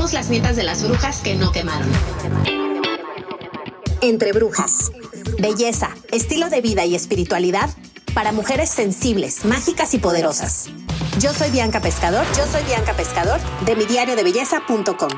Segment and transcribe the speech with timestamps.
[0.00, 1.86] Somos las nietas de las brujas que no quemaron.
[4.00, 4.90] Entre brujas.
[5.38, 7.68] Belleza, estilo de vida y espiritualidad
[8.14, 10.70] para mujeres sensibles, mágicas y poderosas.
[11.20, 15.10] Yo soy Bianca Pescador, yo soy Bianca Pescador de mi diario de belleza.com.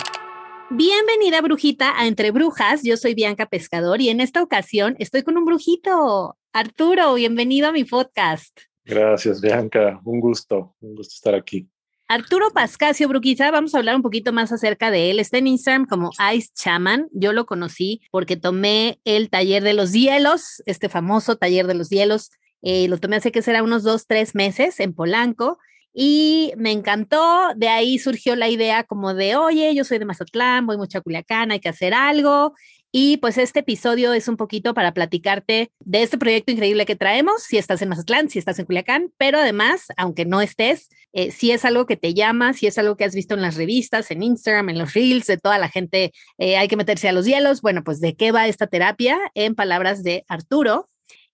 [0.71, 2.81] Bienvenida, brujita, a Entre Brujas.
[2.83, 6.37] Yo soy Bianca Pescador y en esta ocasión estoy con un brujito.
[6.53, 8.59] Arturo, bienvenido a mi podcast.
[8.85, 10.01] Gracias, Bianca.
[10.05, 11.69] Un gusto, un gusto estar aquí.
[12.13, 15.19] Arturo Pascasio Bruquita, vamos a hablar un poquito más acerca de él.
[15.19, 17.09] Está en Instagram como Ice Chaman.
[17.11, 21.89] Yo lo conocí porque tomé el taller de los hielos, este famoso taller de los
[21.89, 22.31] hielos.
[22.61, 25.57] Eh, lo tomé hace que será unos dos, tres meses en Polanco
[25.95, 27.55] y me encantó.
[27.57, 31.01] De ahí surgió la idea como de, oye, yo soy de Mazatlán, voy mucho a
[31.01, 32.53] Culiacán, hay que hacer algo.
[32.95, 37.43] Y pues este episodio es un poquito para platicarte de este proyecto increíble que traemos,
[37.43, 41.53] si estás en Mazatlán, si estás en Culiacán, pero además, aunque no estés, eh, si
[41.53, 44.23] es algo que te llama, si es algo que has visto en las revistas, en
[44.23, 47.63] Instagram, en los reels de toda la gente, eh, hay que meterse a los hielos.
[47.63, 50.91] Bueno, pues de qué va esta terapia en palabras de Arturo.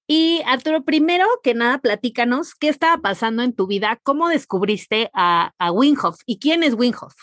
[0.07, 5.53] Y Arturo, primero que nada, platícanos qué estaba pasando en tu vida, cómo descubriste a,
[5.59, 7.15] a Winhoff y quién es Winhoff.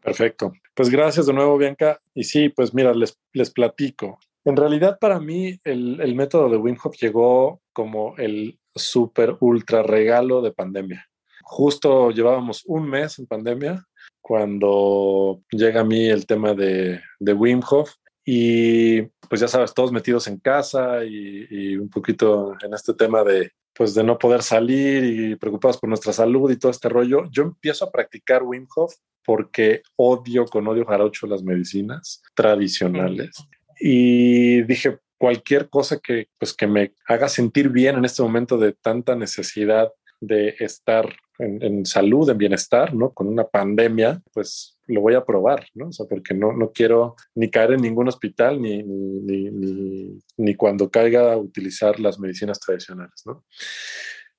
[0.00, 0.52] Perfecto.
[0.74, 2.00] Pues gracias de nuevo, Bianca.
[2.14, 4.18] Y sí, pues mira, les, les platico.
[4.44, 9.82] En realidad, para mí, el, el método de Wim Hof llegó como el súper ultra
[9.82, 11.06] regalo de pandemia.
[11.42, 13.84] Justo llevábamos un mes en pandemia
[14.20, 17.92] cuando llega a mí el tema de, de Wim Hof
[18.24, 23.50] y pues ya sabes, todos metidos en casa y, un poquito en este tema de
[23.74, 27.42] pues de no poder salir y preocupados por nuestra salud y todo este rollo, yo
[27.42, 33.30] empiezo a practicar Wim Hof porque odio con odio jarocho las medicinas tradicionales.
[33.78, 38.72] Y dije, cualquier cosa que, pues, que me haga sentir bien en este momento de
[38.72, 43.10] tanta necesidad de estar en, salud, en bienestar, ¿no?
[43.10, 45.88] Con una pandemia, pues lo voy a probar, ¿no?
[45.96, 50.90] O porque no, no quiero ni caer en ningún hospital ni, ni, ni, ni, cuando
[50.90, 53.44] caiga utilizar las medicinas tradicionales, ¿no?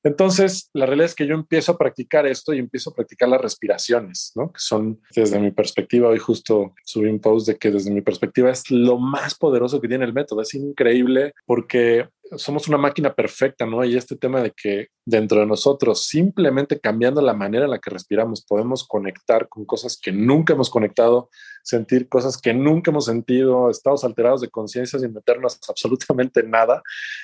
[0.06, 3.40] Entonces, la realidad es que yo empiezo a practicar esto y empiezo a practicar las
[3.40, 4.51] respiraciones, ¿no?
[4.51, 8.51] Que son, desde mi perspectiva, hoy justo subí un post de que desde mi perspectiva
[8.51, 10.41] es lo más poderoso que tiene el método.
[10.41, 13.83] Es increíble porque somos una máquina perfecta, ¿no?
[13.83, 17.89] Y este tema de que dentro de nosotros, simplemente cambiando la manera en la que
[17.89, 21.29] respiramos, podemos conectar con cosas que nunca hemos conectado,
[21.63, 26.81] sentir cosas que nunca hemos sentido, estados alterados de conciencia sin meternos absolutamente nada,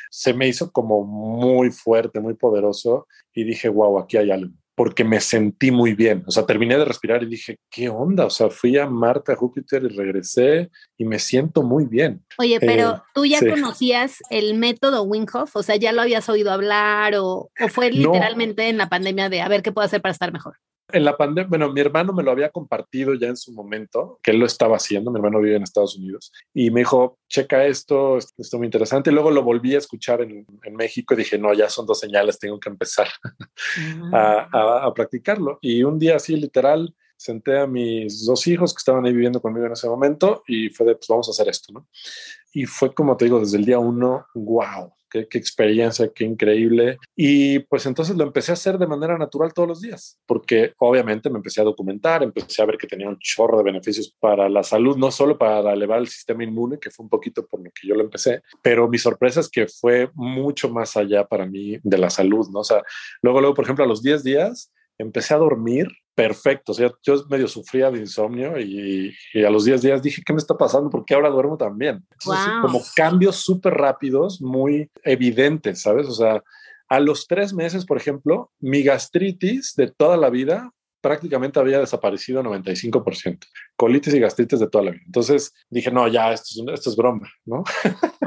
[0.09, 5.03] se me hizo como muy fuerte, muy poderoso y dije, wow, aquí hay algo porque
[5.03, 6.23] me sentí muy bien.
[6.25, 8.25] O sea, terminé de respirar y dije, ¿qué onda?
[8.25, 12.23] O sea, fui a Marte, a Júpiter y regresé y me siento muy bien.
[12.37, 13.49] Oye, pero eh, tú ya sí.
[13.49, 17.91] conocías el método Wim Hof, o sea, ya lo habías oído hablar o, o fue
[17.91, 18.69] literalmente no.
[18.69, 20.55] en la pandemia de a ver qué puedo hacer para estar mejor.
[20.91, 24.31] En la pandemia, bueno, mi hermano me lo había compartido ya en su momento, que
[24.31, 28.17] él lo estaba haciendo, mi hermano vive en Estados Unidos, y me dijo, checa esto,
[28.17, 31.37] esto es muy interesante, y luego lo volví a escuchar en, en, México y dije,
[31.37, 34.13] no, ya son dos señales, tengo que empezar -huh.
[34.13, 35.59] a, a, a, practicarlo.
[35.61, 39.65] Y un día así, literal, senté a mis dos hijos que estaban ahí viviendo conmigo
[39.65, 41.87] en ese momento y fue de, pues vamos a hacer esto, ¿no?
[42.53, 46.97] Y fue como te digo, desde el día uno, wow, qué, experiencia, qué increíble.
[47.15, 51.29] Y pues entonces lo empecé a hacer de manera natural todos los días, porque obviamente
[51.29, 54.63] me empecé a documentar, empecé a ver que tenía un chorro de beneficios para la
[54.63, 57.87] salud, no solo para elevar el sistema inmune, que fue un poquito por lo que
[57.87, 61.97] yo lo empecé, pero mi sorpresa es que fue mucho más allá para mí de
[61.97, 62.59] la salud, ¿no?
[62.59, 62.83] O sea,
[63.21, 66.73] luego, luego, por ejemplo, a los 10 días empecé a dormir perfecto.
[66.73, 70.33] O sea, yo medio sufría de insomnio y, y, a los 10 días dije, ¿qué
[70.33, 70.89] me está pasando?
[70.89, 72.05] Porque ahora duermo también.
[72.11, 72.61] Entonces, wow.
[72.61, 76.07] como cambios súper rápidos, muy evidentes, ¿sabes?
[76.07, 76.43] O sea,
[76.89, 80.71] a los tres meses, por ejemplo, mi gastritis de toda la vida
[81.01, 83.39] prácticamente había desaparecido 95%.
[83.77, 85.03] Colitis y gastritis de toda la vida.
[85.05, 87.63] Entonces dije, no, ya, esto es, esto es broma, ¿no?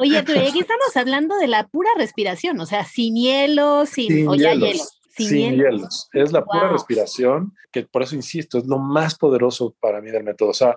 [0.00, 4.28] Oye, pero aquí estamos hablando de la pura respiración, o sea, sin hielo, sin, sin
[4.28, 4.82] o ya hielo.
[5.14, 5.56] Sin, sin hielos.
[5.56, 6.08] hielos.
[6.12, 6.48] Es la wow.
[6.48, 10.50] pura respiración, que por eso insisto, es lo más poderoso para mí del método.
[10.50, 10.76] O sea,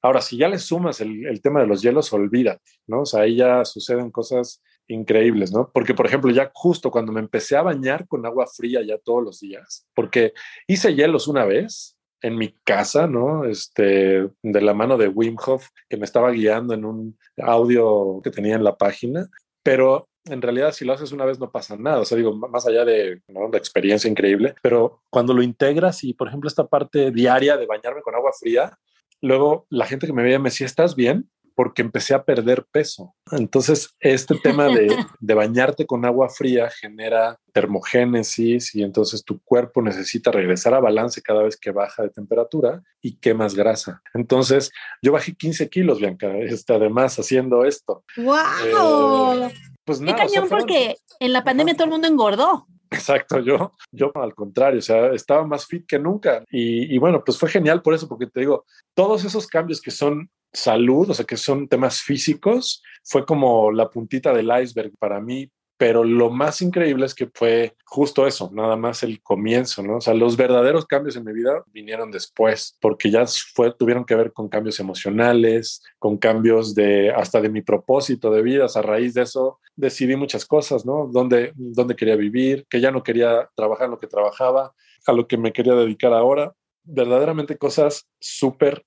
[0.00, 3.02] ahora, si ya le sumas el, el tema de los hielos, olvídate, ¿no?
[3.02, 5.70] O sea, ahí ya suceden cosas increíbles, ¿no?
[5.72, 9.22] Porque, por ejemplo, ya justo cuando me empecé a bañar con agua fría ya todos
[9.22, 10.32] los días, porque
[10.66, 13.44] hice hielos una vez en mi casa, ¿no?
[13.44, 18.30] Este, de la mano de Wim Hof, que me estaba guiando en un audio que
[18.30, 19.28] tenía en la página,
[19.62, 22.66] pero en realidad si lo haces una vez no pasa nada, o sea, digo, más
[22.66, 23.48] allá de ¿no?
[23.48, 28.02] la experiencia increíble, pero cuando lo integras y, por ejemplo, esta parte diaria de bañarme
[28.02, 28.78] con agua fría,
[29.20, 31.28] luego la gente que me veía me decía, ¿estás bien?
[31.54, 33.14] porque empecé a perder peso.
[33.30, 34.86] Entonces, este tema de,
[35.20, 41.22] de, bañarte con agua fría genera termogénesis y entonces tu cuerpo necesita regresar a balance
[41.22, 44.02] cada vez que baja de temperatura y quemas grasa.
[44.14, 44.70] Entonces,
[45.02, 48.04] yo bajé 15 kilos, Bianca, este, además haciendo esto.
[48.16, 49.44] ¡Wow!
[49.44, 52.66] Eh, pues nada, Qué cañón, porque en la pandemia todo el mundo engordó.
[52.90, 56.44] Exacto, yo, yo al contrario, o sea, estaba más fit que nunca.
[56.50, 59.90] Y, y, bueno, pues fue genial por eso, porque te digo, todos esos cambios que
[59.90, 65.20] son salud, o sea, que son temas físicos, fue como la puntita del iceberg para
[65.20, 65.50] mí.
[65.82, 69.96] Pero lo más increíble es que fue justo eso, nada más el comienzo, ¿no?
[69.96, 74.14] O sea, los verdaderos cambios en mi vida vinieron después, porque ya fue, tuvieron que
[74.14, 78.66] ver con cambios emocionales, con cambios de hasta de mi propósito de vida.
[78.72, 81.08] a raíz de eso decidí muchas cosas, ¿no?
[81.10, 84.72] Dónde, dónde quería vivir, que ya no quería trabajar en lo que trabajaba,
[85.04, 86.54] a lo que me quería dedicar ahora.
[86.84, 88.84] Verdaderamente cosas súper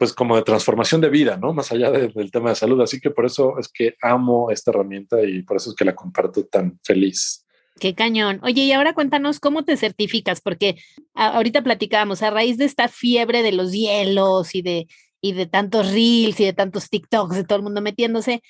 [0.00, 1.52] pues como de transformación de vida, ¿no?
[1.52, 2.80] Más allá del tema de salud.
[2.80, 5.94] Así que por eso es que amo esta herramienta y por eso es que la
[5.94, 7.44] comparto tan feliz.
[7.78, 8.40] Qué cañón.
[8.42, 10.76] Oye, y ahora cuéntanos cómo te certificas, porque
[11.12, 14.86] ahorita platicábamos a raíz de esta fiebre de los hielos y de,
[15.20, 18.40] y de tantos reels y de tantos TikToks, de todo el mundo metiéndose,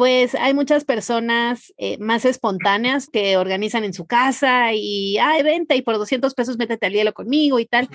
[0.00, 5.74] pues hay muchas personas eh, más espontáneas que organizan en su casa y, ay, venta
[5.74, 7.86] y por 200 pesos métete al hielo conmigo y tal.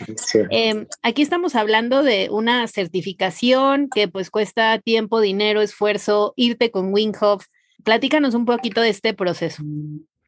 [0.51, 6.93] Em, aquí estamos hablando de una certificación que pues cuesta tiempo, dinero, esfuerzo, irte con
[6.93, 7.47] Winghoff.
[7.83, 9.63] Platícanos un poquito de este proceso.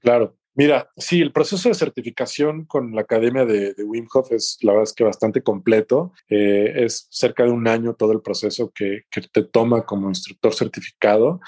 [0.02, 4.72] Claro, Mira, sí, el proceso de certificación con la Academia de, Wim Hof es la
[4.72, 6.14] verdad es que bastante completo.
[6.30, 10.56] Eh, es cerca de un año todo el proceso que, que, te toma como instructor
[10.56, 11.40] certificado.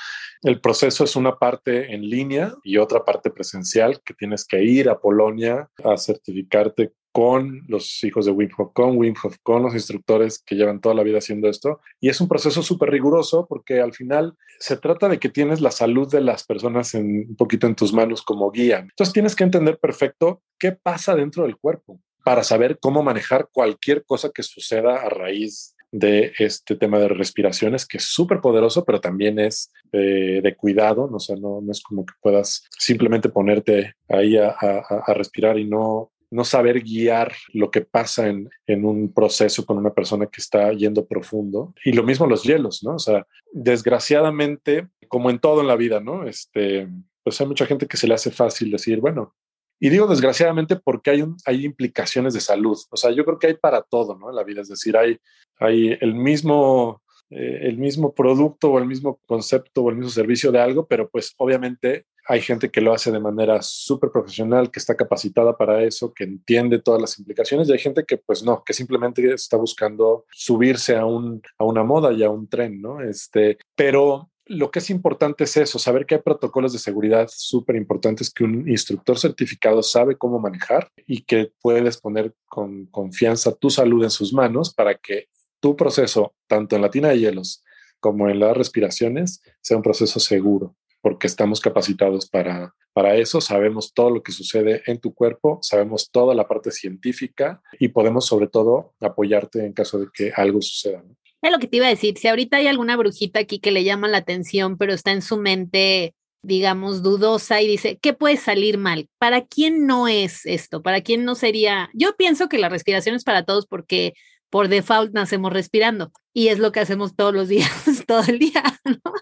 [0.44, 4.90] El proceso es una parte en línea y otra parte presencial que tienes que ir
[4.90, 9.74] a Polonia a certificarte con los hijos de Wim Hof, con Wim Hof, con los
[9.74, 11.82] instructores que llevan toda la vida haciendo esto.
[12.00, 15.72] Y es un proceso súper riguroso porque al final se trata de que tienes la
[15.72, 18.80] salud de las personas en, un poquito en tus manos como guía.
[18.80, 24.06] Entonces tienes que entender perfecto qué pasa dentro del cuerpo para saber cómo manejar cualquier
[24.06, 29.02] cosa que suceda a raíz de este tema de respiraciones, que es súper poderoso, pero
[29.02, 31.10] también es de, cuidado.
[31.12, 35.66] O sea, no, no, es como que puedas simplemente ponerte ahí a, a respirar y
[35.66, 40.42] no, no saber guiar lo que pasa en, en, un proceso con una persona que
[40.42, 41.74] está yendo profundo.
[41.84, 42.96] Y lo mismo los hielos, ¿no?
[42.96, 46.28] O sea, desgraciadamente, como en todo en la vida, ¿no?
[46.28, 46.88] Este,
[47.24, 49.36] pues hay mucha gente que se le hace fácil decir, bueno,
[49.80, 52.78] y digo desgraciadamente porque hay, hay implicaciones de salud.
[52.90, 54.30] O sea, yo creo que hay para todo, ¿no?
[54.30, 55.18] En la vida, es decir, hay,
[55.60, 57.02] hay el mismo
[57.32, 61.08] eh, el mismo producto o el mismo concepto o el mismo servicio de algo, pero
[61.10, 65.84] pues obviamente hay gente que lo hace de manera súper profesional, que está capacitada para
[65.84, 69.58] eso, que entiende todas las implicaciones y hay gente que pues no, que simplemente está
[69.58, 73.02] buscando subirse a, un, a una moda y a un tren, ¿no?
[73.02, 77.76] Este, pero lo que es importante es eso, saber que hay protocolos de seguridad súper
[77.76, 83.72] importantes que un instructor certificado sabe cómo manejar y que puedes poner con confianza tu
[83.72, 85.30] salud en sus manos para que
[85.60, 87.64] tu proceso, tanto en la tina de hielos
[88.00, 93.94] como en las respiraciones, sea un proceso seguro, porque estamos capacitados para, para eso, sabemos
[93.94, 98.48] todo lo que sucede en tu cuerpo, sabemos toda la parte científica y podemos sobre
[98.48, 101.04] todo apoyarte en caso de que algo suceda.
[101.42, 103.86] Es lo que te iba a decir, si ahorita hay alguna brujita aquí que le
[103.86, 108.78] llama la atención, pero está en su mente digamos, dudosa y dice, ¿qué puede salir
[108.78, 109.10] mal?
[109.18, 110.82] ¿Para quién no es esto?
[110.82, 111.90] ¿Para quién no sería?
[111.94, 114.14] Yo pienso que la respiración es para todos porque
[114.50, 117.70] por default nacemos respirando y es lo que hacemos todos los días,
[118.08, 119.14] todo el día, ¿no?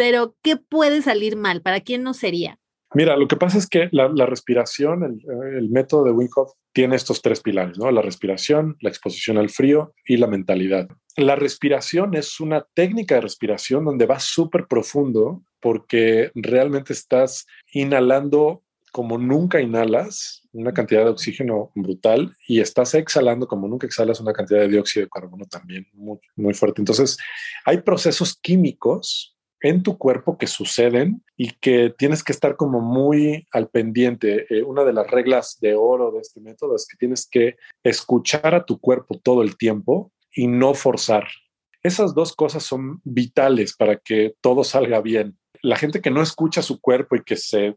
[0.00, 1.60] Pero, ¿qué puede salir mal?
[1.60, 2.58] ¿Para quién no sería?
[2.94, 6.30] Mira, lo que pasa es que la, respiración, el, el, método de Wim
[6.72, 7.90] tiene estos tres pilares, ¿no?
[7.90, 10.88] La respiración, la exposición al frío y la mentalidad.
[11.18, 18.62] La respiración es una técnica de respiración donde va súper profundo porque realmente estás inhalando
[18.92, 24.32] como nunca inhalas una cantidad de oxígeno brutal y estás exhalando como nunca exhalas una
[24.32, 25.86] cantidad de dióxido de carbono también
[26.36, 26.80] muy fuerte.
[26.80, 27.18] Entonces,
[27.66, 33.46] hay procesos químicos en tu cuerpo que suceden y que tienes que estar como muy
[33.52, 34.46] al pendiente.
[34.48, 38.54] Eh, una de las reglas de oro de este método es que tienes que escuchar
[38.54, 41.26] a tu cuerpo todo el tiempo y no forzar.
[41.82, 45.38] Esas dos cosas son vitales para que todo salga bien.
[45.62, 47.76] La gente que no escucha su cuerpo y que se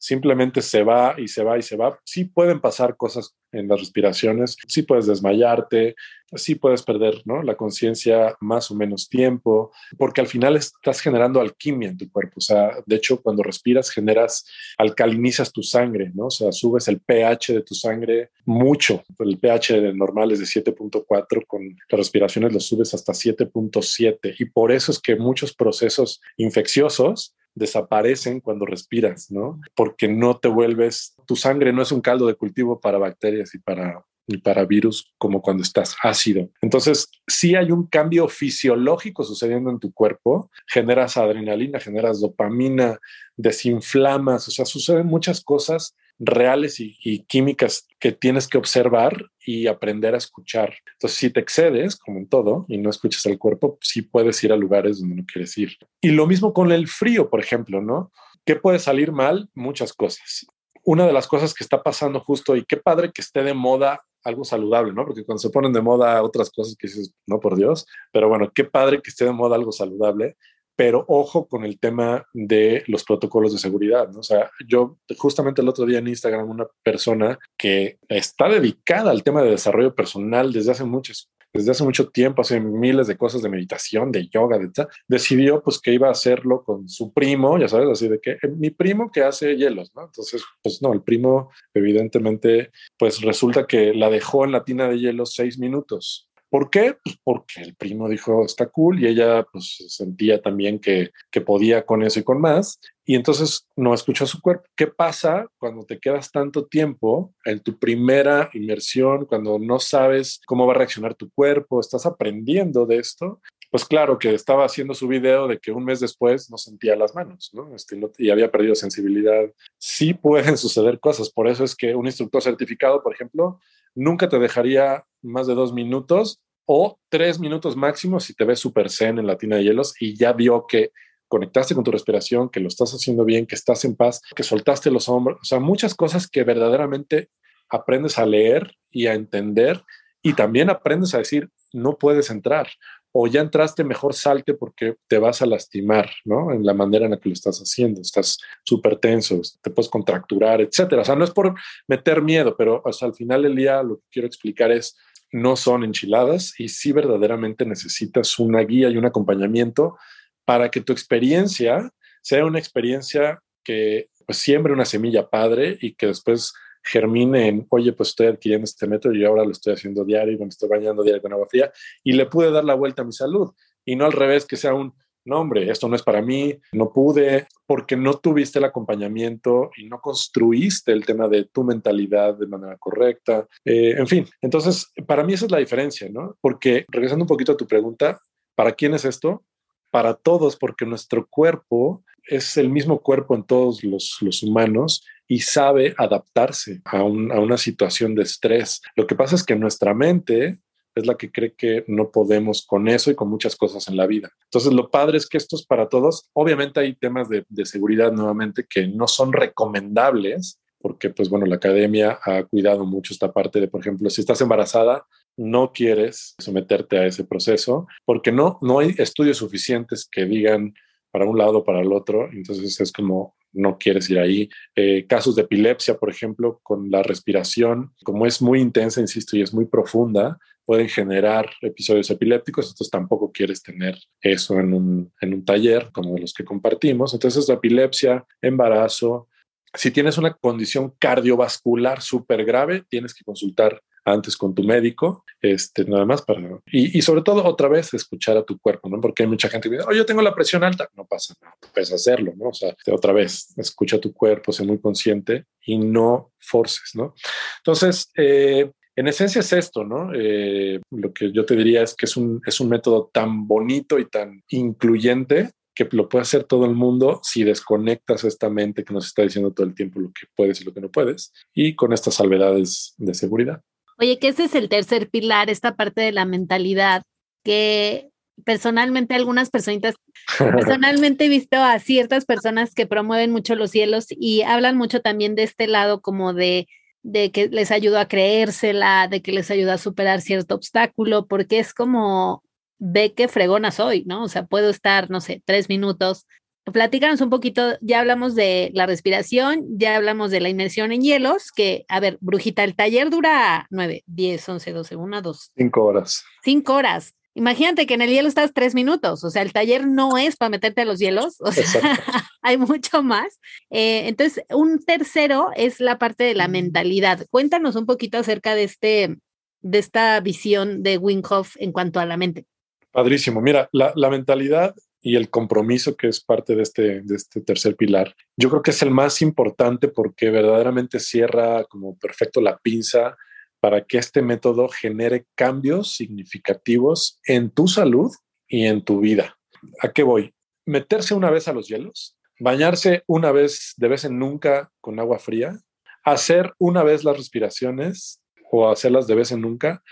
[0.00, 2.00] simplemente se va y se va y se va.
[2.04, 5.94] Sí pueden pasar cosas en las respiraciones, sí puedes desmayarte,
[6.34, 7.42] sí puedes perder ¿no?
[7.42, 12.34] la conciencia más o menos tiempo, porque al final estás generando alquimia en tu cuerpo.
[12.36, 14.46] O sea, de hecho, cuando respiras generas,
[14.78, 16.26] alcalinizas tu sangre, ¿no?
[16.26, 19.02] O sea, subes el pH de tu sangre mucho.
[19.18, 24.72] El pH normal es de 7.4, con las respiraciones lo subes hasta 7.7 y por
[24.72, 29.60] eso es que muchos procesos infecciosos desaparecen cuando respiras, ¿no?
[29.74, 33.58] Porque no te vuelves, tu sangre no es un caldo de cultivo para bacterias y
[33.58, 36.48] para, y para virus como cuando estás ácido.
[36.62, 42.98] Entonces, si hay un cambio fisiológico sucediendo en tu cuerpo, generas adrenalina, generas dopamina,
[43.36, 50.14] desinflamas, o sea, suceden muchas cosas reales y, químicas que tienes que observar y aprender
[50.14, 50.74] a escuchar.
[50.92, 54.52] Entonces, si te excedes, como en todo, y no escuchas el cuerpo, sí puedes ir
[54.52, 55.76] a lugares donde no quieres ir.
[56.00, 58.12] Y lo mismo con el frío, por ejemplo, ¿no?
[58.44, 59.48] ¿Qué puede salir mal?
[59.54, 60.46] Muchas cosas.
[60.84, 64.02] Una de las cosas que está pasando justo, y qué padre que esté de moda
[64.22, 65.06] algo saludable, ¿no?
[65.06, 68.50] Porque cuando se ponen de moda otras cosas que dices, no por Dios, pero bueno,
[68.54, 70.36] qué padre que esté de moda algo saludable
[70.80, 74.08] pero ojo con el tema de los protocolos de seguridad.
[74.08, 74.20] ¿no?
[74.20, 79.22] O sea, yo justamente el otro día en Instagram una persona que está dedicada al
[79.22, 83.42] tema de desarrollo personal desde hace muchos desde hace mucho tiempo, hace miles de cosas
[83.42, 87.58] de meditación, de yoga, de tal, decidió pues que iba a hacerlo con su primo,
[87.58, 90.04] ya sabes, así de que eh, mi primo que hace hielos, ¿no?
[90.04, 95.00] Entonces, pues no, el primo evidentemente, pues resulta que la dejó en la tina de
[95.00, 96.96] hielos seis minutos ¿Por qué?
[97.02, 101.86] Pues porque el primo dijo, está cool y ella pues sentía también que, que podía
[101.86, 102.80] con eso y con más.
[103.04, 104.64] Y entonces no escuchó su cuerpo.
[104.76, 110.66] ¿Qué pasa cuando te quedas tanto tiempo en tu primera inmersión, cuando no sabes cómo
[110.66, 113.40] va a reaccionar tu cuerpo, estás aprendiendo de esto?
[113.70, 117.14] Pues claro que estaba haciendo su video de que un mes después no sentía las
[117.14, 117.72] manos, ¿no?
[117.74, 119.44] Este, y había perdido sensibilidad.
[119.78, 123.60] Sí pueden suceder cosas, por eso es que un instructor certificado, por ejemplo,
[123.94, 128.90] nunca te dejaría más de dos minutos o tres minutos máximo si te ves súper
[128.90, 130.90] zen en la tina de hielos y ya vio que
[131.28, 134.90] conectaste con tu respiración, que lo estás haciendo bien, que estás en paz, que soltaste
[134.90, 137.30] los hombros, o sea, muchas cosas que verdaderamente
[137.68, 139.84] aprendes a leer y a entender
[140.22, 142.68] y también aprendes a decir, no puedes entrar
[143.12, 146.52] o ya entraste, mejor salte porque te vas a lastimar, ¿no?
[146.52, 150.60] En la manera en la que lo estás haciendo, estás súper tenso, te puedes contracturar,
[150.60, 151.02] etcétera.
[151.02, 151.54] O sea, no es por
[151.88, 154.96] meter miedo, pero al final del día lo que quiero explicar es,
[155.32, 159.96] no son enchiladas y sí verdaderamente necesitas una guía y un acompañamiento
[160.44, 161.90] para que tu experiencia
[162.22, 167.92] sea una experiencia que pues, siembre una semilla padre y que después germine en, oye,
[167.92, 171.02] pues estoy adquiriendo este método y ahora lo estoy haciendo diario y me estoy bañando
[171.02, 171.72] diario con agua fría
[172.02, 173.52] y le pude dar la vuelta a mi salud
[173.84, 174.94] y no al revés que sea un,
[175.24, 179.86] no hombre, esto no es para mí, no pude, porque no tuviste el acompañamiento y
[179.86, 183.46] no construiste el tema de tu mentalidad de manera correcta.
[183.64, 186.36] Eh, en fin, entonces, para mí esa es la diferencia, ¿no?
[186.40, 188.20] Porque regresando un poquito a tu pregunta,
[188.54, 189.44] ¿para quién es esto?
[189.90, 195.38] Para todos, porque nuestro cuerpo es el mismo cuerpo en todos los, los humanos y
[195.38, 198.82] sabe adaptarse a, a, una situación de estrés.
[198.96, 200.58] Lo que pasa es que nuestra mente
[200.96, 204.08] es la que cree que no podemos con eso y con muchas cosas en la
[204.08, 204.28] vida.
[204.46, 206.28] Entonces, lo padre es que esto es para todos.
[206.32, 211.56] Obviamente hay temas de, de seguridad nuevamente que no son recomendables porque, pues bueno, la
[211.56, 215.06] academia ha cuidado mucho esta parte de, por ejemplo, si estás embarazada,
[215.36, 220.74] no quieres someterte a ese proceso porque no, no hay estudios suficientes que digan
[221.12, 222.28] para un lado o para el otro.
[222.32, 224.48] Entonces es como no quieres ir ahí.
[224.74, 229.42] Eh, casos de epilepsia, por ejemplo, con la respiración, como es muy intensa, insisto, y
[229.42, 235.34] es muy profunda, pueden generar episodios epilépticos, entonces tampoco quieres tener eso en un, en
[235.34, 237.12] un taller como los que compartimos.
[237.12, 239.28] Entonces, la epilepsia, embarazo,
[239.74, 245.84] si tienes una condición cardiovascular súper grave, tienes que consultar antes con tu médico, este,
[245.84, 246.40] nada más para...
[246.66, 249.00] Y, y, sobre todo, otra vez, escuchar a tu cuerpo, ¿no?
[249.00, 250.88] Porque hay mucha gente que dice, oh, yo tengo la presión alta.
[250.94, 252.48] No pasa nada, puedes hacerlo, ¿no?
[252.48, 257.14] O sea, otra vez, escucha a tu cuerpo, sé muy consciente y no forces, ¿no?
[257.58, 260.10] Entonces, eh, en esencia es esto, ¿no?
[260.14, 263.98] Eh, lo que yo te diría es que es un, es un método tan bonito
[263.98, 268.92] y tan incluyente que lo puede hacer todo el mundo si desconectas esta mente que
[268.92, 271.74] nos está diciendo todo el tiempo lo que puedes y lo que no puedes, y
[271.74, 273.62] con estas salvedades de seguridad.
[274.00, 277.02] Oye, que ese es el tercer pilar, esta parte de la mentalidad,
[277.44, 278.08] que
[278.44, 279.94] personalmente algunas personitas,
[280.38, 285.34] personalmente he visto a ciertas personas que promueven mucho los cielos y hablan mucho también
[285.34, 286.66] de este lado como de
[287.02, 291.58] de que les ayuda a creérsela, de que les ayuda a superar cierto obstáculo, porque
[291.58, 292.42] es como,
[292.78, 294.24] ve qué fregona soy, ¿no?
[294.24, 296.26] O sea, puedo estar, no sé, tres minutos
[296.72, 301.52] platícanos un poquito, ya hablamos de la respiración, ya hablamos de la inmersión en hielos,
[301.52, 305.52] que, a ver, Brujita, el taller dura 9, 10, 11, 12, 1, 2.
[305.56, 306.24] 5 horas.
[306.42, 307.14] 5 horas.
[307.34, 310.48] Imagínate que en el hielo estás tres minutos, o sea, el taller no es para
[310.48, 311.62] meterte a los hielos, o sea,
[312.42, 313.38] hay mucho más.
[313.70, 317.26] Eh, entonces, un tercero es la parte de la mentalidad.
[317.30, 319.16] Cuéntanos un poquito acerca de, este,
[319.60, 322.46] de esta visión de Winkhoff en cuanto a la mente.
[322.90, 323.40] Padrísimo.
[323.40, 327.76] Mira, la, la mentalidad y el compromiso que es parte de este, de este tercer
[327.76, 333.16] pilar, yo creo que es el más importante porque verdaderamente cierra como perfecto la pinza
[333.60, 338.10] para que este método genere cambios significativos en tu salud
[338.48, 339.38] y en tu vida.
[339.80, 340.34] ¿A qué voy?
[340.66, 345.18] Meterse una vez a los hielos, bañarse una vez de vez en nunca con agua
[345.18, 345.58] fría,
[346.04, 349.82] hacer una vez las respiraciones o hacerlas de vez en nunca,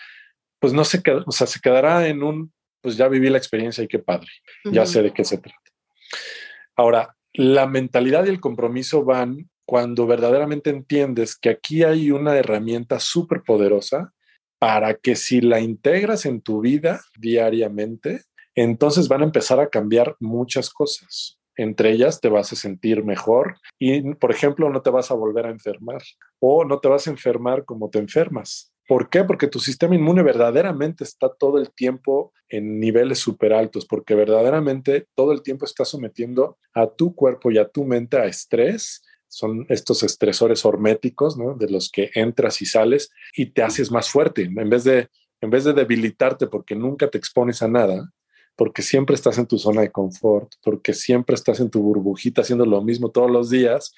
[0.58, 2.52] pues no se o sea, se quedará en un,
[2.88, 4.28] pues ya viví la experiencia y qué padre,
[4.64, 5.60] ya sé de qué se trata.
[6.74, 12.98] Ahora, la mentalidad y el compromiso van cuando verdaderamente entiendes que aquí hay una herramienta
[12.98, 14.14] súper poderosa
[14.58, 18.22] para que si la integras en tu vida diariamente,
[18.54, 21.38] entonces van a empezar a cambiar muchas cosas.
[21.58, 25.44] Entre ellas te vas a sentir mejor y, por ejemplo, no te vas a volver
[25.44, 26.00] a enfermar
[26.40, 28.72] o no te vas a enfermar como te enfermas.
[28.88, 29.22] ¿Por qué?
[29.22, 35.06] Porque tu sistema inmune verdaderamente está todo el tiempo en niveles súper altos, porque verdaderamente
[35.14, 39.66] todo el tiempo está sometiendo a tu cuerpo y a tu mente a estrés son
[39.68, 41.54] estos estresores horméticos, ¿no?
[41.54, 44.44] De los que entras y sales y te haces más fuerte.
[44.44, 45.08] En vez de,
[45.42, 48.10] en vez de debilitarte porque nunca te expones a nada,
[48.56, 52.64] porque siempre estás en tu zona de confort, porque siempre estás en tu burbujita haciendo
[52.64, 53.92] lo mismo todos los días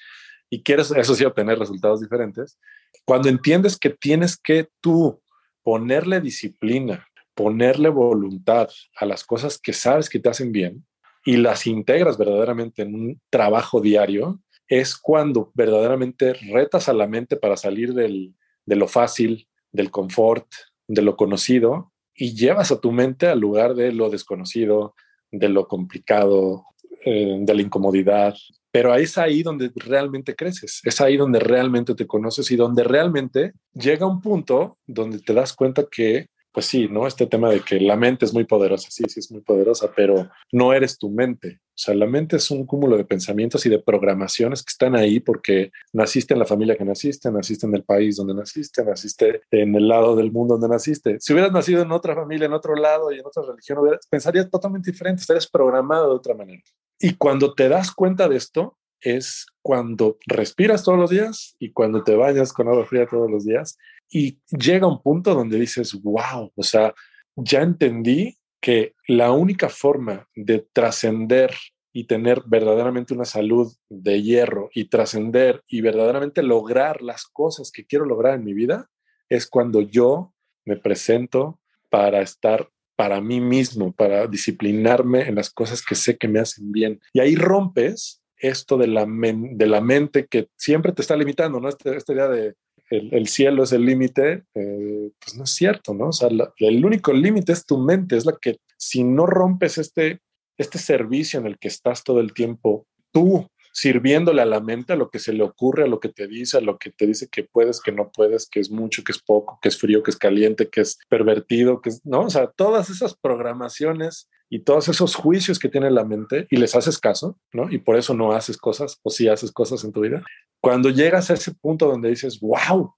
[0.49, 2.59] y quieres, eso sí, obtener resultados diferentes.
[3.05, 5.21] Cuando entiendes que tienes que tú
[5.63, 10.85] ponerle disciplina, ponerle voluntad a las cosas que sabes que te hacen bien
[11.25, 17.35] y las integras verdaderamente en un trabajo diario, es cuando verdaderamente retas a la mente
[17.35, 18.33] para salir de
[18.75, 20.47] lo fácil, del confort,
[20.87, 24.95] de lo conocido y llevas a tu mente al lugar de lo desconocido,
[25.31, 26.65] de lo complicado,
[27.05, 28.35] eh, de la incomodidad.
[28.71, 33.53] Pero es ahí donde realmente creces, es ahí donde realmente te conoces y donde realmente
[33.73, 37.07] llega un punto donde te das cuenta que pues sí, ¿no?
[37.07, 40.29] Este tema de que la mente es muy poderosa, sí, sí es muy poderosa, pero
[40.51, 41.60] no eres tu mente.
[41.73, 45.19] O sea, la mente es un cúmulo de pensamientos y de programaciones que están ahí
[45.19, 49.73] porque naciste en la familia que naciste, naciste en el país donde naciste, naciste en
[49.75, 51.17] el lado del mundo donde naciste.
[51.19, 54.91] Si hubieras nacido en otra familia, en otro lado y en otra religión, pensarías totalmente
[54.91, 56.61] diferente, estarías programado de otra manera.
[56.99, 62.03] Y cuando te das cuenta de esto, es cuando respiras todos los días y cuando
[62.03, 63.77] te bañas con agua fría todos los días
[64.09, 66.93] y llega un punto donde dices, wow, o sea,
[67.35, 71.53] ya entendí que la única forma de trascender
[71.93, 77.85] y tener verdaderamente una salud de hierro y trascender y verdaderamente lograr las cosas que
[77.85, 78.89] quiero lograr en mi vida
[79.27, 85.81] es cuando yo me presento para estar para mí mismo, para disciplinarme en las cosas
[85.81, 87.01] que sé que me hacen bien.
[87.13, 91.67] Y ahí rompes esto de la, de la mente que siempre te está limitando, ¿no?
[91.67, 92.55] Este, esta idea de
[92.91, 96.09] el, cielo es el límite, eh, pues no es cierto, ¿no?
[96.09, 100.19] O sea, el único límite es tu mente, es la que si no rompes este,
[100.57, 104.97] este servicio en el que estás todo el tiempo, tú sirviéndole a la mente a
[104.97, 107.29] lo que se le ocurre, a lo que te dice, a lo que te dice
[107.29, 110.11] que puedes, que no puedes, que es mucho, que es poco, que es frío, que
[110.11, 112.21] es caliente, que es pervertido, que ¿no?
[112.21, 116.75] O sea, todas esas programaciones y todos esos juicios que tiene la mente y les
[116.75, 117.71] haces caso, ¿no?
[117.71, 120.21] Y por eso no haces cosas o sí haces cosas en tu vida.
[120.59, 122.93] Cuando llegas a ese punto donde dices, wow,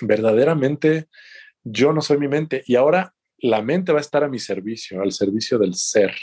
[0.00, 1.08] verdaderamente
[1.62, 5.02] yo no soy mi mente y ahora la mente va a estar a mi servicio,
[5.02, 6.14] al servicio del ser.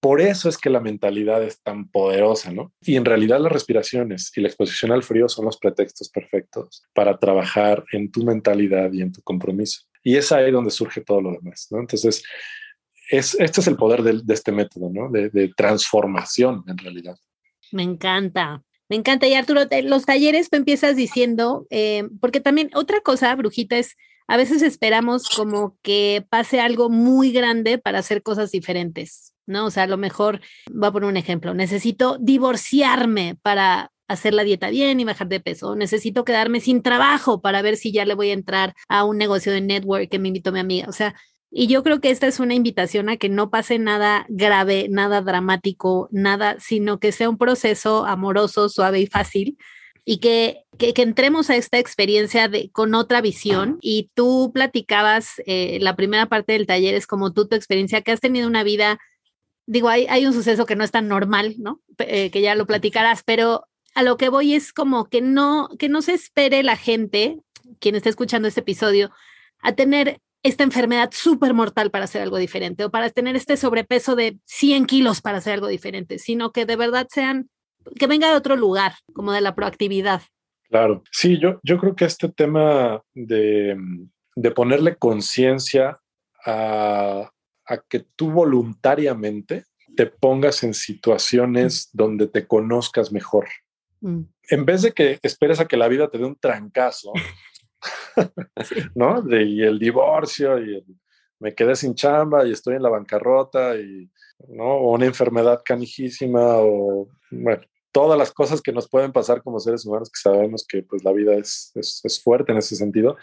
[0.00, 2.74] Por eso es que la mentalidad es tan poderosa, ¿no?
[2.82, 7.18] Y en realidad las respiraciones y la exposición al frío son los pretextos perfectos para
[7.18, 9.80] trabajar en tu mentalidad y en tu compromiso.
[10.02, 11.80] Y es ahí donde surge todo lo demás, ¿no?
[11.80, 12.22] Entonces,
[13.10, 15.10] es, este es el poder de, este método, ¿no?
[15.10, 17.16] De, transformación en realidad.
[17.72, 18.62] Me encanta.
[18.88, 19.26] Me encanta.
[19.26, 24.36] Y Arturo, los talleres tú empiezas diciendo, eh, porque también otra cosa, Brujita, es a
[24.36, 29.66] veces esperamos como que pase algo muy grande para hacer cosas diferentes, ¿no?
[29.66, 30.40] O sea, a lo mejor,
[30.72, 35.40] voy a poner un ejemplo, necesito divorciarme para hacer la dieta bien y bajar de
[35.40, 39.18] peso, necesito quedarme sin trabajo para ver si ya le voy a entrar a un
[39.18, 40.88] negocio de network que me invitó mi amiga.
[40.88, 41.14] O sea,
[41.54, 45.22] y yo creo que esta es una invitación a que no pase nada grave, nada
[45.22, 49.56] dramático, nada, sino que sea un proceso amoroso, suave y fácil
[50.04, 53.78] y que, que, entremos a esta experiencia de, con otra visión.
[53.80, 58.12] Y tú platicabas, eh, la primera parte del taller es como tú, tu experiencia, que
[58.12, 58.98] has tenido una vida
[59.66, 61.80] digo, hay, hay un suceso que no es tan normal, ¿no?
[61.98, 65.88] Eh, que ya lo platicarás, pero a lo que voy es como que no, que
[65.88, 67.38] no se espere la gente,
[67.80, 69.10] quien está escuchando este episodio,
[69.60, 74.14] a tener esta enfermedad súper mortal para hacer algo diferente o para tener este sobrepeso
[74.14, 77.48] de 100 kilos para hacer algo diferente, sino que de verdad sean,
[77.98, 80.22] que venga de otro lugar, como de la proactividad.
[80.68, 83.76] Claro, sí, yo, yo creo que este tema de,
[84.36, 85.98] de ponerle conciencia
[86.44, 87.30] a,
[87.64, 89.64] a que tú voluntariamente
[89.96, 93.48] te pongas en situaciones donde te conozcas mejor.
[94.00, 94.22] Mm.
[94.50, 97.12] En vez de que esperes a que la vida te dé un trancazo,
[98.94, 99.22] ¿no?
[99.30, 100.84] Y el divorcio y
[101.38, 104.10] me quedé sin chamba y estoy en la bancarrota y,
[104.48, 104.64] ¿no?
[104.64, 109.84] O una enfermedad canijísima o, bueno, todas las cosas que nos pueden pasar como seres
[109.86, 113.16] humanos que sabemos que pues la vida es, es, es fuerte en ese sentido.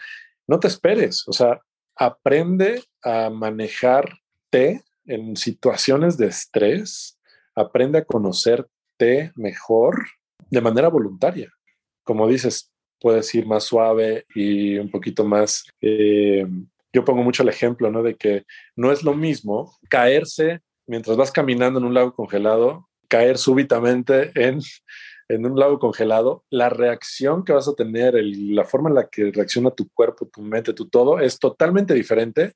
[0.46, 1.60] No te esperes, o sea,
[1.96, 7.18] aprende a manejarte en situaciones de estrés,
[7.54, 9.96] aprende a conocerte mejor
[10.50, 11.52] de manera voluntaria.
[12.04, 12.71] Como dices,
[13.02, 15.64] puedes ir más suave y un poquito más...
[15.80, 16.46] Eh,
[16.94, 18.02] yo pongo mucho el ejemplo, ¿no?
[18.02, 18.44] De que
[18.76, 24.60] no es lo mismo caerse mientras vas caminando en un lago congelado, caer súbitamente en,
[25.28, 29.32] en un lago congelado, la reacción que vas a tener, la forma en la que
[29.32, 32.52] reacciona tu cuerpo, tu mente, tu todo, es totalmente diferente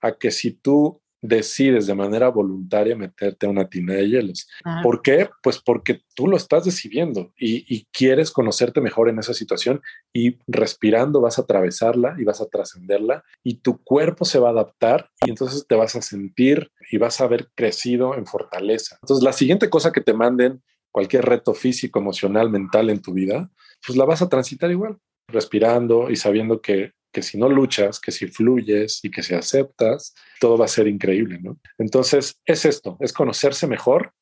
[0.00, 4.48] a que si tú decides de manera voluntaria meterte a una tina de hielos.
[4.82, 5.30] ¿Por qué?
[5.40, 9.80] Pues porque tú lo estás decidiendo y, quieres conocerte mejor en esa situación
[10.12, 14.52] y respirando vas a atravesarla y vas a trascenderla y tu cuerpo se va a
[14.52, 18.98] adaptar y entonces te vas a sentir y vas a haber crecido en fortaleza.
[19.02, 23.50] Entonces la siguiente cosa que te manden, cualquier reto físico, emocional, mental en tu vida,
[23.86, 28.10] pues la vas a transitar igual, respirando y sabiendo que que si no luchas, que
[28.10, 31.58] si fluyes y que si aceptas, todo va a ser increíble, ¿no?
[31.78, 34.12] Entonces, es esto, es conocerse mejor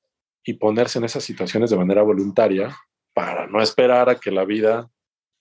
[0.44, 2.76] y ponerse en esas situaciones de manera voluntaria
[3.14, 4.90] para no esperar a que la vida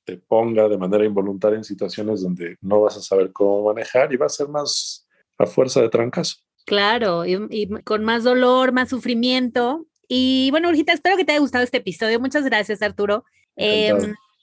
[0.05, 4.17] te ponga de manera involuntaria en situaciones donde no vas a saber cómo manejar y
[4.17, 5.07] va a ser más
[5.37, 6.35] a fuerza de trancazo.
[6.65, 9.87] Claro, y, con más dolor, más sufrimiento.
[10.07, 12.19] Y bueno, Urgita, espero que te haya gustado este episodio.
[12.19, 13.23] Muchas gracias, Arturo.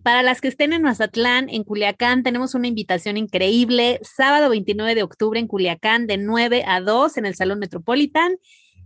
[0.07, 3.99] Para las que estén en Mazatlán, en Culiacán, tenemos una invitación increíble.
[4.05, 8.37] Sábado 29 de octubre en Culiacán, de 9 a 2 en el Salón Metropolitan.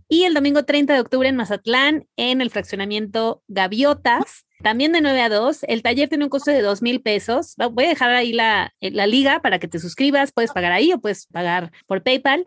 [0.07, 5.21] Y el domingo 30 de octubre en Mazatlán, en el fraccionamiento Gaviotas, también de 9
[5.21, 5.59] a 2.
[5.67, 7.53] El taller tiene un costo de 2 mil pesos.
[7.71, 10.31] Voy a dejar ahí la, la liga para que te suscribas.
[10.31, 12.45] Puedes pagar ahí o puedes pagar por PayPal.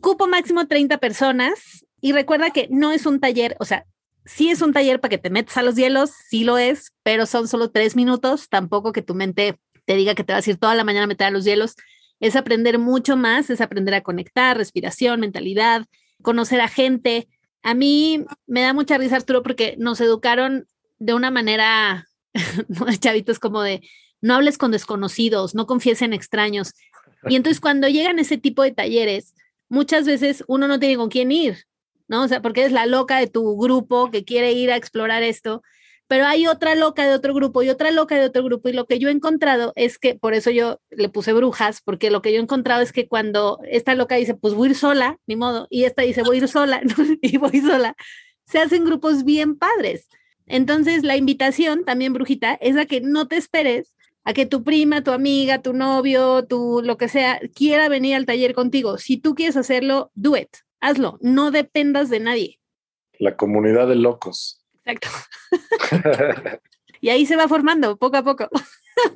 [0.00, 1.86] Cupo máximo 30 personas.
[2.00, 3.86] Y recuerda que no es un taller, o sea,
[4.26, 7.26] sí es un taller para que te metas a los hielos, sí lo es, pero
[7.26, 10.56] son solo tres minutos, tampoco que tu mente te diga que te vas a ir
[10.58, 11.76] toda la mañana a meter a los hielos,
[12.20, 15.86] es aprender mucho más, es aprender a conectar, respiración, mentalidad,
[16.22, 17.28] conocer a gente.
[17.62, 20.66] A mí me da mucha risa, Arturo, porque nos educaron
[20.98, 22.08] de una manera,
[23.00, 23.82] chavitos, como de
[24.22, 26.72] no hables con desconocidos, no confíes en extraños.
[27.28, 29.34] Y entonces cuando llegan ese tipo de talleres,
[29.68, 31.66] muchas veces uno no tiene con quién ir,
[32.08, 32.24] ¿no?
[32.24, 35.62] O sea, porque eres la loca de tu grupo que quiere ir a explorar esto,
[36.08, 38.86] pero hay otra loca de otro grupo y otra loca de otro grupo y lo
[38.86, 42.32] que yo he encontrado es que, por eso yo le puse brujas, porque lo que
[42.32, 45.36] yo he encontrado es que cuando esta loca dice, pues voy a ir sola, ni
[45.36, 46.80] modo, y esta dice, voy a ir sola,
[47.22, 47.96] y voy sola,
[48.46, 50.08] se hacen grupos bien padres.
[50.46, 55.02] Entonces, la invitación también, brujita, es a que no te esperes a que tu prima,
[55.02, 58.98] tu amiga, tu novio, tu lo que sea, quiera venir al taller contigo.
[58.98, 62.60] Si tú quieres hacerlo, do it hazlo, no dependas de nadie.
[63.18, 64.64] La comunidad de locos.
[64.84, 65.08] Exacto.
[67.00, 68.48] y ahí se va formando poco a poco.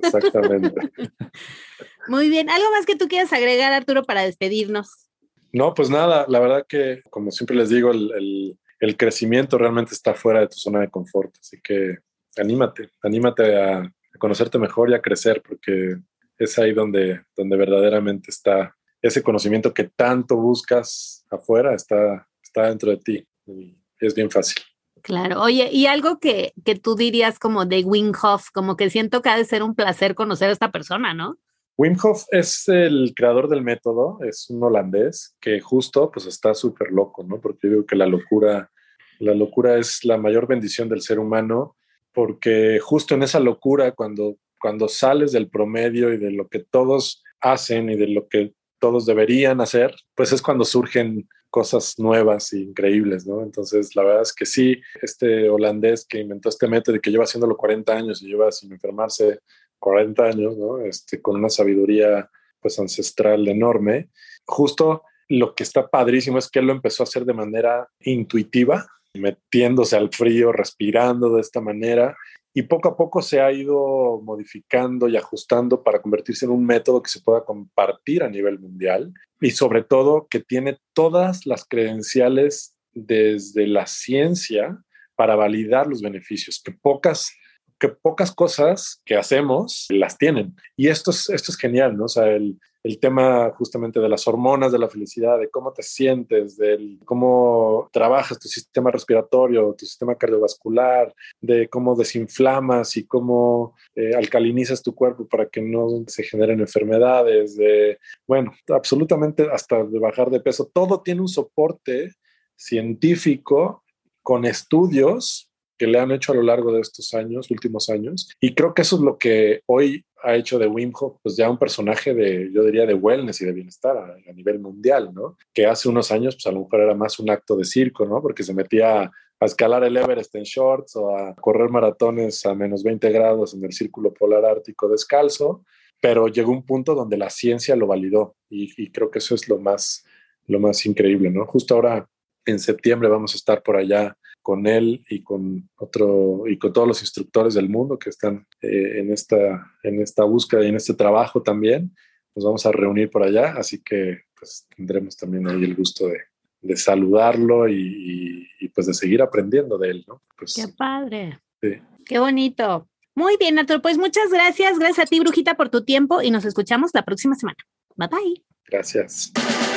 [0.02, 0.74] Exactamente.
[2.08, 2.50] Muy bien.
[2.50, 5.08] ¿Algo más que tú quieras agregar, Arturo, para despedirnos?
[5.52, 8.56] No, pues nada, la verdad que, como siempre les digo, el,
[8.96, 11.34] crecimiento realmente está fuera de tu zona de confort.
[11.40, 11.98] Así que
[12.36, 15.96] anímate, anímate a, conocerte mejor y a crecer, porque
[16.38, 22.90] es ahí donde, donde verdaderamente está ese conocimiento que tanto buscas afuera está, está dentro
[22.90, 24.62] de ti y es bien fácil.
[25.02, 29.22] Claro, oye, y algo que, que tú dirías como de Wim Hof, como que siento
[29.22, 31.38] que ha de ser un placer conocer a esta persona, ¿no?
[31.78, 36.90] Wim Hof es el creador del método, es un holandés que justo pues está súper
[36.90, 37.40] loco, ¿no?
[37.40, 38.70] Porque yo digo que la locura,
[39.18, 41.76] la locura es la mayor bendición del ser humano,
[42.12, 47.22] porque justo en esa locura, cuando, cuando sales del promedio y de lo que todos
[47.40, 52.60] hacen y de lo que todos deberían hacer, pues es cuando surgen cosas nuevas e
[52.60, 53.42] increíbles, ¿no?
[53.42, 57.24] Entonces, la verdad es que sí, este holandés que inventó este método y que lleva
[57.24, 59.40] haciéndolo 40 años y lleva sin enfermarse
[59.78, 60.78] 40 años, ¿no?
[60.78, 64.10] Este, con una sabiduría pues ancestral enorme,
[64.46, 68.86] justo lo que está padrísimo es que él lo empezó a hacer de manera intuitiva,
[69.14, 72.16] metiéndose al frío, respirando de esta manera
[72.52, 77.02] y poco a poco se ha ido modificando y ajustando para convertirse en un método
[77.02, 82.76] que se pueda compartir a nivel mundial y sobre todo que tiene todas las credenciales
[82.92, 84.82] desde la ciencia
[85.14, 87.32] para validar los beneficios, que pocas
[87.78, 90.54] que pocas cosas que hacemos las tienen.
[90.76, 92.04] Y esto es, esto es genial, ¿no?
[92.04, 95.82] O sea, el, el tema justamente de las hormonas de la felicidad, de cómo te
[95.82, 103.74] sientes, de cómo trabajas tu sistema respiratorio, tu sistema cardiovascular, de cómo desinflamas y cómo
[103.94, 109.98] eh, alcalinizas tu cuerpo para que no se generen enfermedades, de, bueno, absolutamente hasta de
[109.98, 110.70] bajar de peso.
[110.72, 112.14] Todo tiene un soporte
[112.56, 113.84] científico
[114.22, 118.28] con estudios que le han hecho a lo largo de estos años, últimos años.
[118.38, 121.50] Y creo que eso es lo que hoy ha hecho de Wim Hof, pues ya
[121.50, 125.36] un personaje de, yo diría, de wellness y de bienestar a, nivel mundial, ¿no?
[125.52, 128.20] Que hace unos años, pues a lo mejor era más un acto de circo, ¿no?
[128.22, 132.82] Porque se metía a escalar el Everest en shorts o a correr maratones a menos
[132.82, 135.64] 20 grados en el círculo polar ártico descalzo,
[136.00, 139.48] pero llegó un punto donde la ciencia lo validó y, y creo que eso es
[139.48, 140.04] lo más,
[140.46, 141.46] lo más increíble, ¿no?
[141.46, 142.08] Justo ahora
[142.44, 146.88] en septiembre vamos a estar por allá con él y con otro y con todos
[146.88, 150.94] los instructores del mundo que están eh, en esta en esta búsqueda y en este
[150.94, 151.94] trabajo también
[152.34, 153.54] nos vamos a reunir por allá.
[153.56, 156.18] Así que pues tendremos también ahí el gusto de,
[156.62, 161.40] de saludarlo y, y, pues de seguir aprendiendo de él no pues, qué padre.
[161.60, 161.74] sí.
[162.06, 162.88] qué bonito.
[163.14, 164.78] Muy bien Arturo pues muchas gracias.
[164.78, 167.58] Gracias a ti brujita por tu tiempo y nos escuchamos la próxima semana.
[167.96, 168.44] Bye bye.
[168.66, 169.32] Gracias.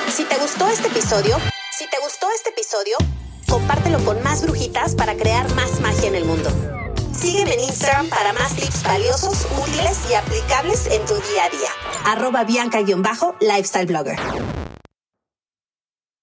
[0.10, 1.36] Si te gustó este episodio
[1.74, 2.98] si te gustó este episodio
[3.54, 6.50] compártelo con más brujitas para crear más magia en el mundo.
[7.16, 11.70] Sígueme en Instagram para más tips valiosos, útiles y aplicables en tu día a día.
[12.04, 14.63] Arroba Bianca-Lifestyle Blogger.